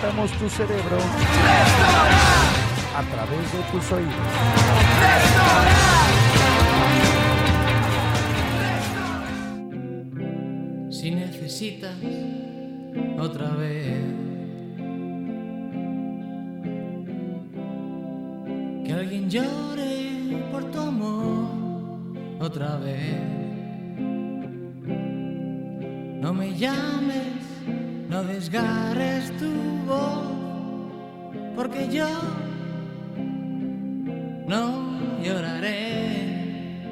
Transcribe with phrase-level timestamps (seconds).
[0.00, 0.98] calentamos tu cerebro
[2.96, 4.14] a través de tus oídos.
[10.90, 11.94] Si necesitas
[13.18, 14.04] otra vez
[18.84, 21.48] que alguien llore por tu amor
[22.40, 23.20] otra vez,
[26.20, 27.57] no me llames,
[28.18, 29.52] no desgarres tu
[29.86, 30.26] voz,
[31.54, 32.08] porque yo
[34.46, 36.82] no lloraré,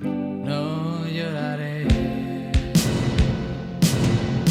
[0.00, 1.86] no lloraré.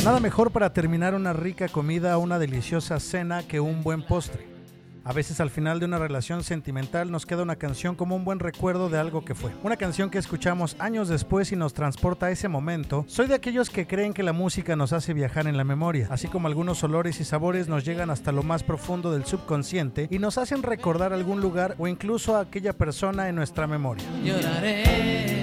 [0.04, 4.55] Nada mejor para terminar una rica comida una deliciosa cena que un buen postre.
[5.08, 8.40] A veces al final de una relación sentimental nos queda una canción como un buen
[8.40, 9.52] recuerdo de algo que fue.
[9.62, 13.06] Una canción que escuchamos años después y nos transporta a ese momento.
[13.08, 16.28] Soy de aquellos que creen que la música nos hace viajar en la memoria, así
[16.28, 20.40] como algunos olores y sabores nos llegan hasta lo más profundo del subconsciente y nos
[20.40, 24.04] hacen recordar algún lugar o incluso a aquella persona en nuestra memoria.
[24.24, 25.35] Lloraré,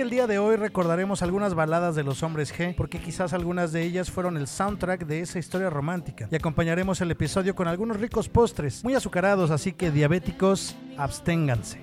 [0.00, 3.82] el día de hoy recordaremos algunas baladas de los hombres G, porque quizás algunas de
[3.82, 6.28] ellas fueron el soundtrack de esa historia romántica.
[6.30, 11.80] Y acompañaremos el episodio con algunos ricos postres, muy azucarados, así que diabéticos, absténganse.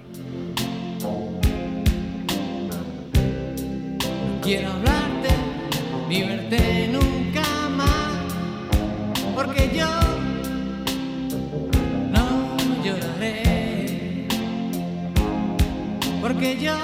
[4.42, 5.30] Quiero hablarte
[6.08, 8.14] ni verte nunca más,
[9.36, 9.88] porque yo
[12.12, 14.28] no lloraré,
[16.22, 16.75] porque yo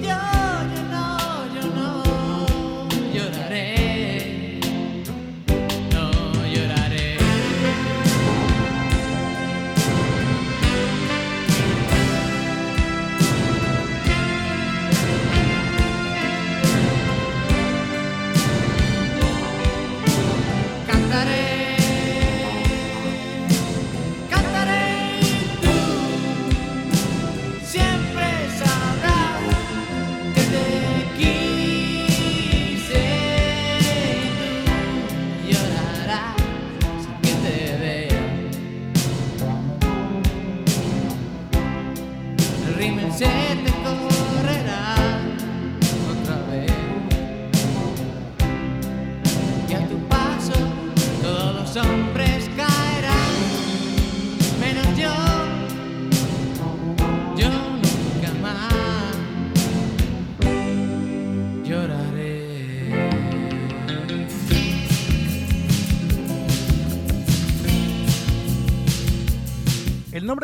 [0.00, 0.33] porque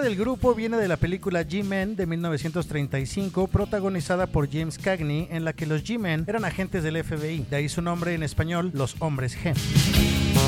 [0.01, 5.53] del grupo viene de la película G-Men de 1935, protagonizada por James Cagney, en la
[5.53, 7.47] que los G-Men eran agentes del FBI.
[7.51, 9.55] De ahí su nombre en español, los hombres G.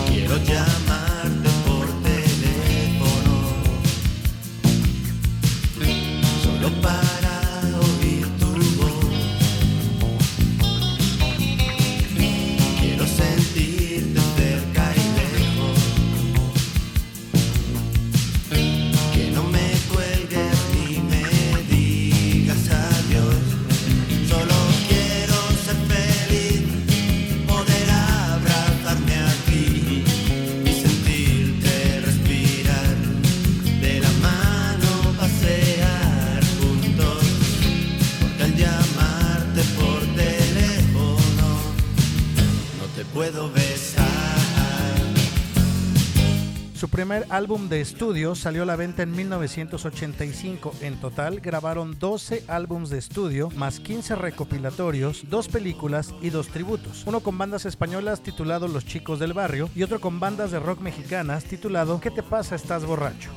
[0.08, 1.22] Quiero llamarte
[47.32, 50.74] álbum de estudio salió a la venta en 1985.
[50.82, 57.04] En total grabaron 12 álbums de estudio, más 15 recopilatorios, dos películas y dos tributos.
[57.06, 60.80] Uno con bandas españolas titulado Los Chicos del Barrio y otro con bandas de rock
[60.80, 62.54] mexicanas titulado ¿Qué te pasa?
[62.54, 63.30] Estás borracho.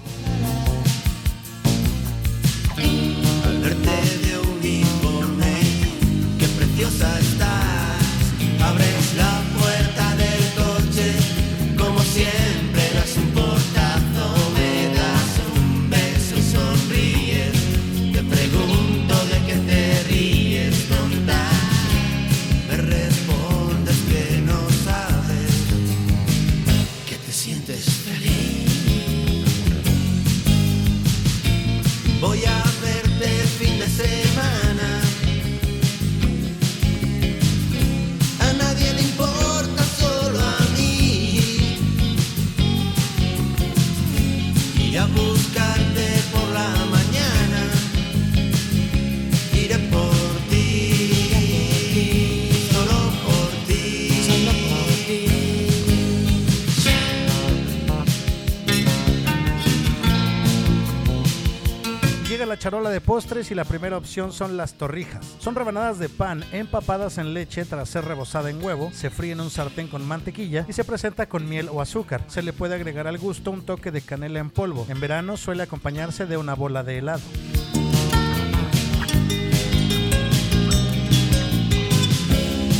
[62.66, 65.36] Charola de postres y la primera opción son las torrijas.
[65.38, 69.40] Son rebanadas de pan empapadas en leche tras ser rebozada en huevo, se fríe en
[69.40, 72.24] un sartén con mantequilla y se presenta con miel o azúcar.
[72.28, 74.88] Se le puede agregar al gusto un toque de canela en polvo.
[74.90, 77.22] En verano suele acompañarse de una bola de helado.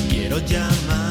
[0.10, 1.05] Quiero llamarte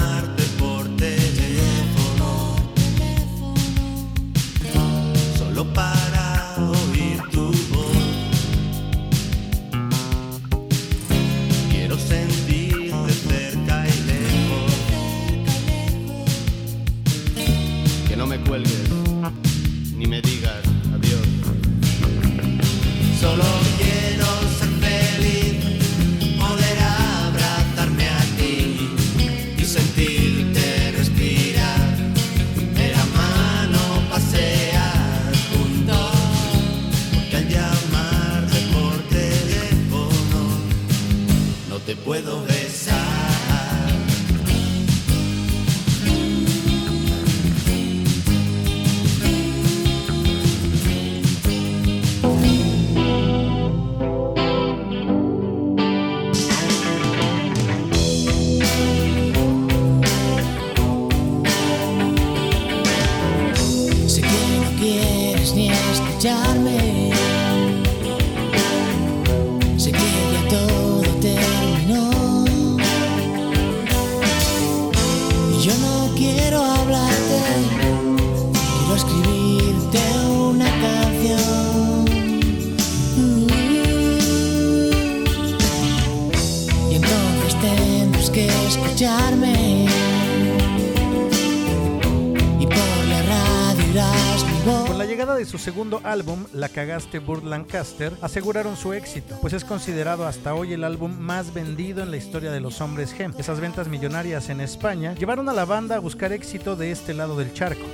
[66.25, 66.31] ni
[95.65, 100.85] segundo álbum, La Cagaste Burt Lancaster, aseguraron su éxito, pues es considerado hasta hoy el
[100.85, 103.33] álbum más vendido en la historia de los hombres G.
[103.39, 107.35] Esas ventas millonarias en España llevaron a la banda a buscar éxito de este lado
[107.39, 107.87] del charco.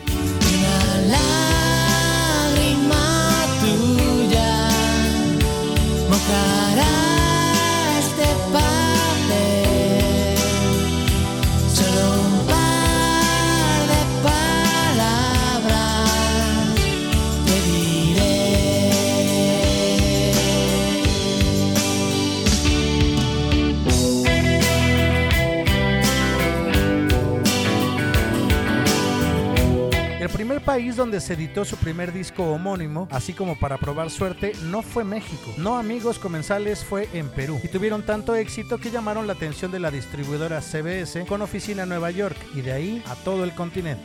[31.01, 35.51] Donde se editó su primer disco homónimo, así como para probar suerte, no fue México.
[35.57, 37.59] No Amigos Comensales fue en Perú.
[37.65, 41.89] Y tuvieron tanto éxito que llamaron la atención de la distribuidora CBS con oficina en
[41.89, 44.05] Nueva York y de ahí a todo el continente.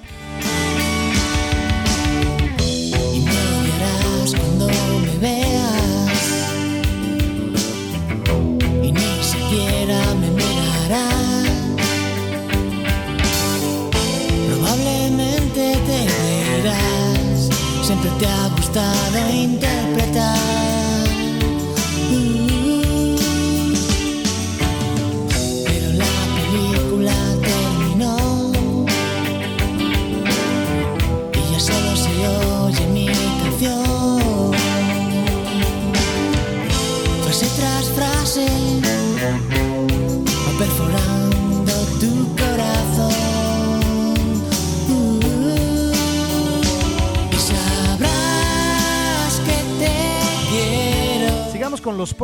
[18.75, 19.74] Te ha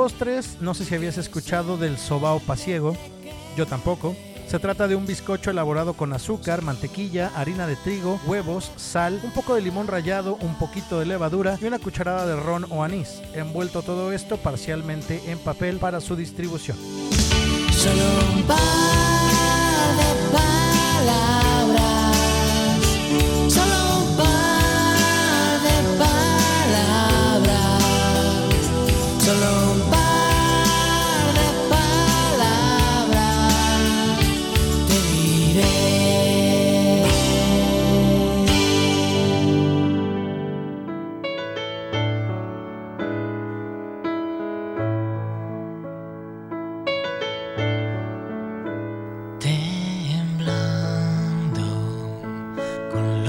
[0.02, 0.58] postres.
[0.62, 2.98] No sé si habías escuchado del sobao pasiego.
[3.56, 4.16] Yo tampoco.
[4.48, 9.30] Se trata de un bizcocho elaborado con azúcar, mantequilla, harina de trigo, huevos, sal, un
[9.30, 13.22] poco de limón rallado, un poquito de levadura y una cucharada de ron o anís.
[13.36, 16.78] Envuelto todo esto parcialmente en papel para su distribución.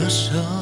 [0.03, 0.62] Con los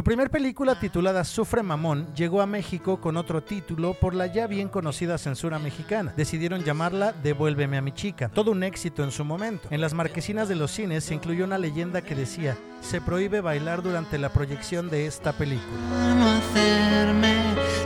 [0.00, 4.46] Su primer película titulada Sufre Mamón llegó a México con otro título por la ya
[4.46, 6.14] bien conocida censura mexicana.
[6.16, 9.68] Decidieron llamarla Devuélveme a mi chica, todo un éxito en su momento.
[9.70, 13.82] En las marquesinas de los cines se incluyó una leyenda que decía, se prohíbe bailar
[13.82, 16.14] durante la proyección de esta película.
[16.14, 17.36] no hacerme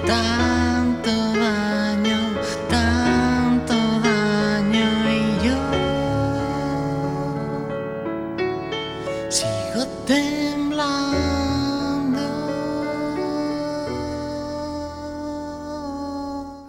[0.06, 1.73] tanto daño,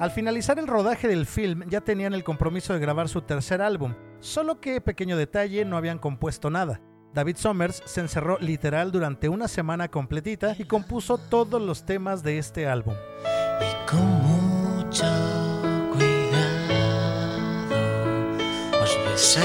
[0.05, 3.95] Al finalizar el rodaje del film ya tenían el compromiso de grabar su tercer álbum,
[4.19, 6.79] solo que, pequeño detalle, no habían compuesto nada.
[7.11, 12.37] David Summers se encerró literal durante una semana completita y compuso todos los temas de
[12.37, 12.93] este álbum.
[13.61, 15.07] Y con mucho
[15.91, 16.75] cuidado
[18.83, 19.35] os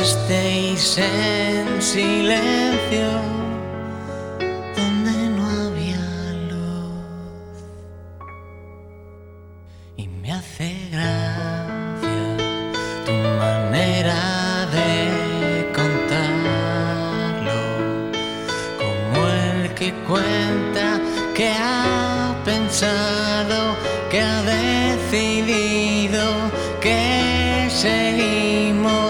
[0.99, 3.50] en silencio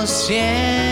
[0.06, 0.89] siempre.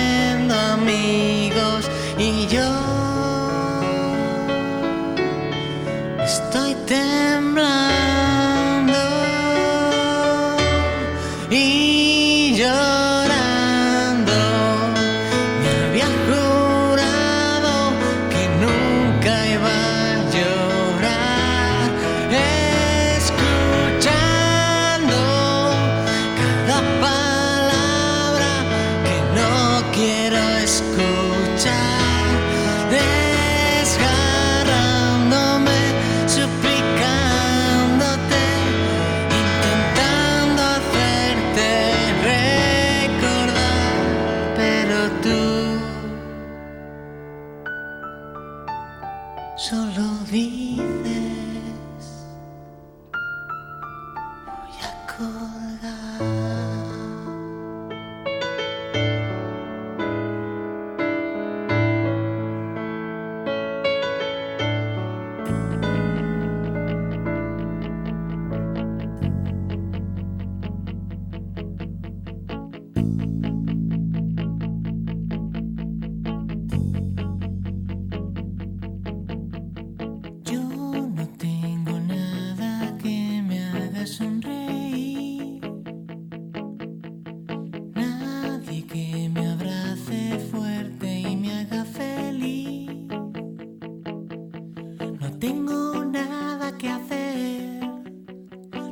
[95.39, 97.81] Tengo nada que hacer.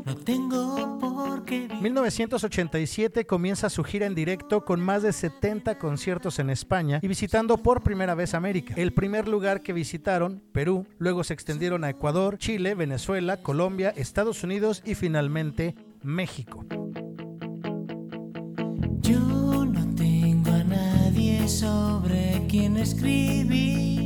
[0.05, 1.83] No tengo por qué vivir.
[1.83, 7.59] 1987 comienza su gira en directo con más de 70 conciertos en España y visitando
[7.59, 8.75] por primera vez América.
[8.77, 14.43] El primer lugar que visitaron, Perú, luego se extendieron a Ecuador, Chile, Venezuela, Colombia, Estados
[14.45, 16.65] Unidos y finalmente México.
[19.01, 24.06] Yo no tengo a nadie sobre quien escribir.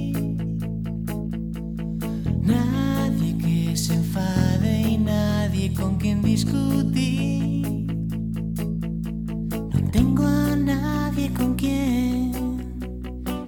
[2.50, 7.87] Nadie que se enfade y nadie con quien discutir.
[9.73, 12.33] No tengo a nadie con quien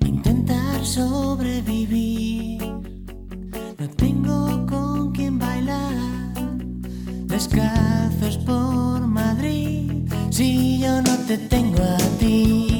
[0.06, 2.62] intentar sobrevivir.
[3.78, 6.34] No tengo con quien bailar
[7.26, 10.08] descalzos por Madrid.
[10.30, 12.71] Si yo no te tengo a ti,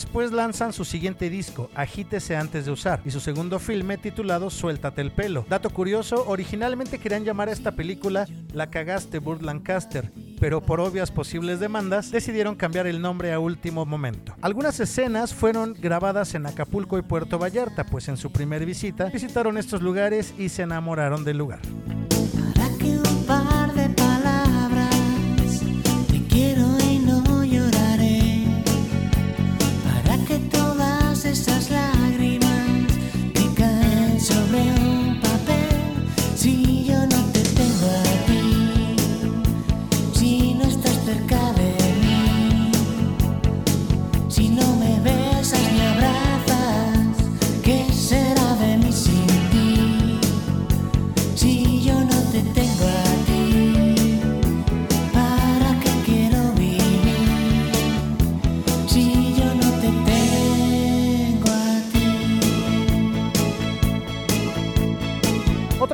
[0.00, 5.02] después lanzan su siguiente disco, Agítese antes de usar, y su segundo filme titulado Suéltate
[5.02, 5.44] el pelo.
[5.46, 11.10] Dato curioso, originalmente querían llamar a esta película La cagaste Burt Lancaster, pero por obvias
[11.10, 14.34] posibles demandas decidieron cambiar el nombre a último momento.
[14.40, 19.58] Algunas escenas fueron grabadas en Acapulco y Puerto Vallarta, pues en su primer visita visitaron
[19.58, 21.60] estos lugares y se enamoraron del lugar.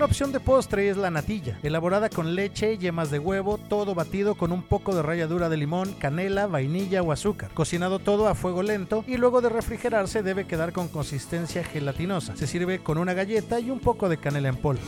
[0.07, 4.53] Opción de postre es la natilla, elaborada con leche, yemas de huevo, todo batido con
[4.53, 7.51] un poco de ralladura de limón, canela, vainilla o azúcar.
[7.53, 12.37] Cocinado todo a fuego lento y luego de refrigerarse debe quedar con consistencia gelatinosa.
[12.37, 14.83] Se sirve con una galleta y un poco de canela en polvo.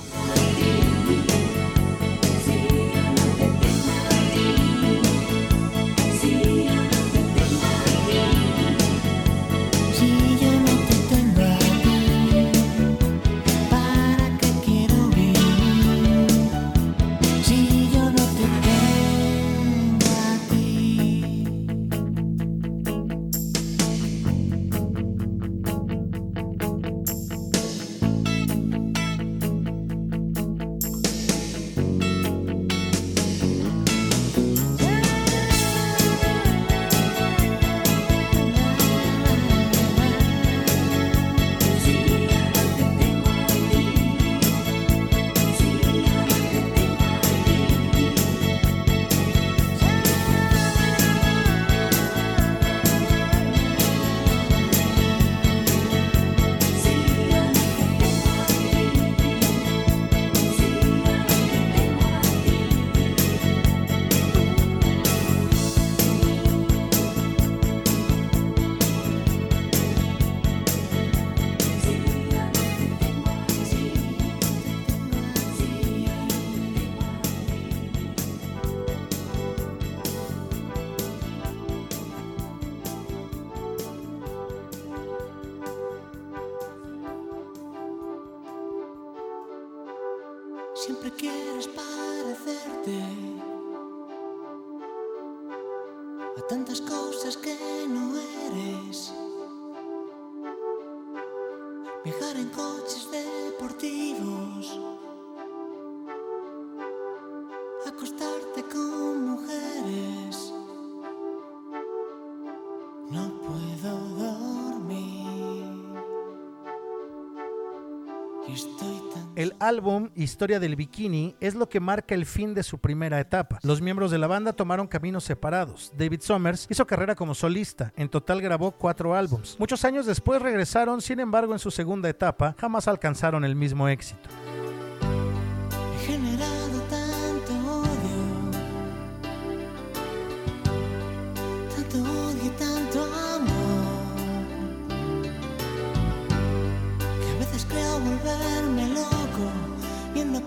[119.60, 123.58] Álbum Historia del Bikini es lo que marca el fin de su primera etapa.
[123.62, 125.92] Los miembros de la banda tomaron caminos separados.
[125.96, 129.56] David Summers hizo carrera como solista, en total grabó cuatro álbums.
[129.58, 134.28] Muchos años después regresaron, sin embargo en su segunda etapa jamás alcanzaron el mismo éxito.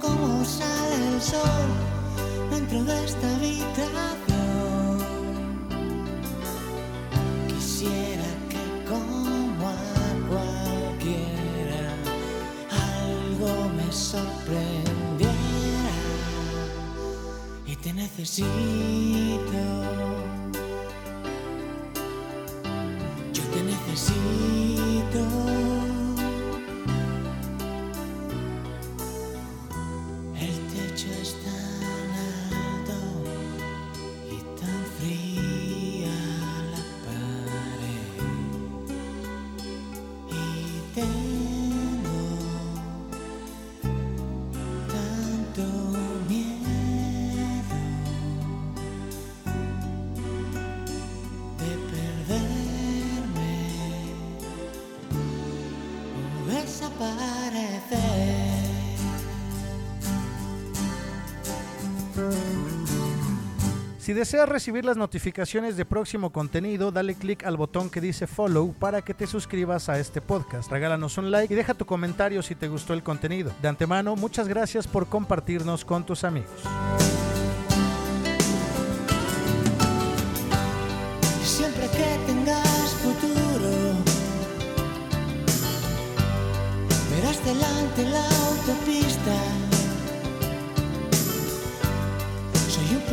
[0.02, 1.70] Cómo sale el sol
[2.50, 4.98] dentro de esta habitación.
[7.48, 9.72] Quisiera que como a
[10.30, 11.94] cualquiera
[12.70, 15.32] algo me sorprendiera
[17.66, 18.48] y te necesito.
[23.34, 25.61] Yo te necesito.
[64.12, 68.74] Si deseas recibir las notificaciones de próximo contenido, dale click al botón que dice follow
[68.74, 70.70] para que te suscribas a este podcast.
[70.70, 73.54] Regálanos un like y deja tu comentario si te gustó el contenido.
[73.62, 76.52] De antemano, muchas gracias por compartirnos con tus amigos.
[81.42, 83.94] Siempre que tengas futuro,
[87.12, 89.71] verás delante la autopista.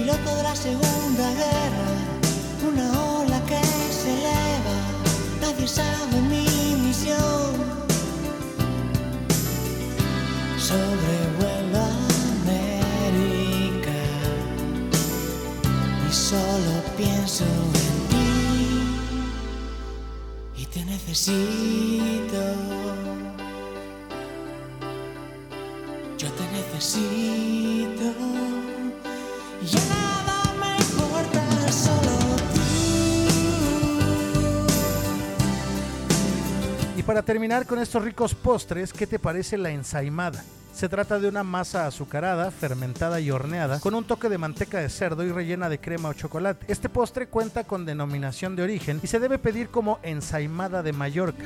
[0.08, 1.88] piloto de la Segunda Guerra,
[2.66, 2.86] una
[3.20, 3.60] ola que
[3.92, 4.76] se eleva,
[5.42, 6.46] nadie sabe mi
[6.82, 7.52] misión.
[10.58, 11.78] Sobrevuelo
[12.40, 13.98] América
[16.08, 18.30] y solo pienso en ti
[20.56, 22.42] y te necesito.
[26.16, 27.67] Yo te necesito.
[37.08, 40.44] Para terminar con estos ricos postres, ¿qué te parece la ensaimada?
[40.74, 44.90] Se trata de una masa azucarada, fermentada y horneada, con un toque de manteca de
[44.90, 46.66] cerdo y rellena de crema o chocolate.
[46.70, 51.44] Este postre cuenta con denominación de origen y se debe pedir como ensaimada de Mallorca.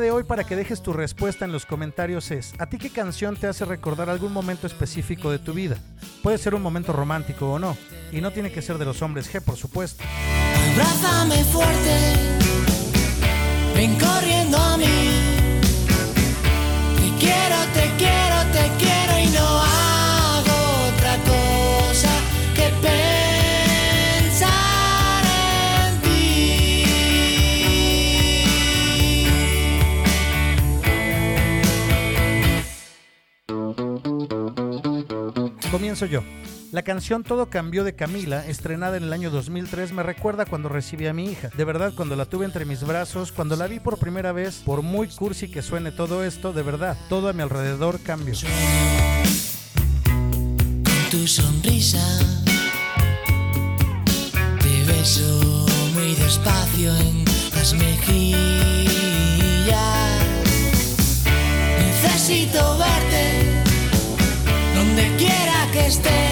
[0.00, 3.36] De hoy para que dejes tu respuesta en los comentarios es, ¿a ti qué canción
[3.36, 5.76] te hace recordar algún momento específico de tu vida?
[6.22, 7.76] Puede ser un momento romántico o no,
[8.12, 10.04] y no tiene que ser de los hombres G, por supuesto.
[13.74, 14.84] Ven corriendo a mí.
[16.96, 18.97] Te quiero, te quiero, te quiero
[35.88, 36.22] Comienzo yo.
[36.70, 41.06] La canción Todo cambió de Camila, estrenada en el año 2003, me recuerda cuando recibí
[41.06, 41.48] a mi hija.
[41.56, 44.82] De verdad, cuando la tuve entre mis brazos, cuando la vi por primera vez, por
[44.82, 48.34] muy cursi que suene todo esto, de verdad, todo a mi alrededor cambió.
[51.10, 52.06] Tu sonrisa
[54.60, 57.24] te beso muy despacio en
[57.54, 57.72] las.
[65.88, 66.27] Quiera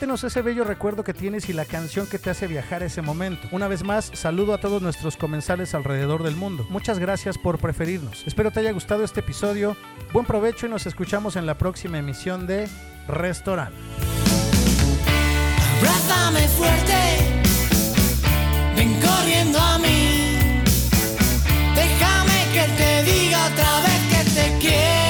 [0.00, 3.46] Compártenos ese bello recuerdo que tienes y la canción que te hace viajar ese momento.
[3.52, 6.66] Una vez más, saludo a todos nuestros comensales alrededor del mundo.
[6.70, 8.26] Muchas gracias por preferirnos.
[8.26, 9.76] Espero te haya gustado este episodio.
[10.14, 12.66] Buen provecho y nos escuchamos en la próxima emisión de
[13.08, 13.74] Restaurant.
[15.76, 17.42] Abrázame fuerte,
[18.76, 20.62] ven corriendo a mí.
[21.74, 25.09] Déjame que te diga otra vez que te quiero.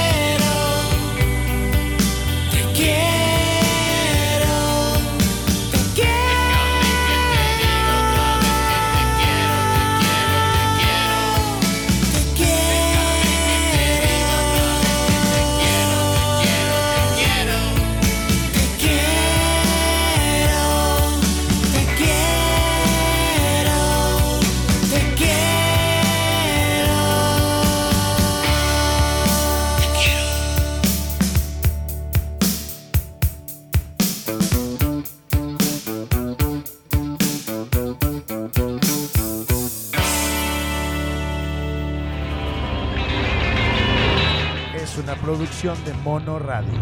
[45.78, 46.80] de Mono Radio.